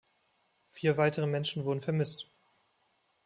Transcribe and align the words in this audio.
Vier 0.71 0.97
weitere 0.97 1.27
Menschen 1.27 1.63
wurden 1.63 1.81
vermisst. 1.81 2.27